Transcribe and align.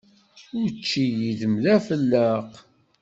Učči 0.61 1.03
yid-m 1.19 1.55
d 1.63 1.65
afelleq. 1.75 2.53